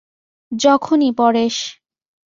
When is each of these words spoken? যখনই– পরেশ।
যখনই– 0.51 1.15
পরেশ। 1.17 1.55